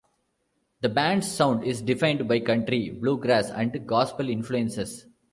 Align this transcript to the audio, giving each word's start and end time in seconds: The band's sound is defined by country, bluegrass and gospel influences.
The 0.81 0.89
band's 0.89 1.31
sound 1.31 1.63
is 1.63 1.79
defined 1.83 2.27
by 2.27 2.39
country, 2.39 2.89
bluegrass 2.89 3.51
and 3.51 3.85
gospel 3.85 4.29
influences. 4.29 5.05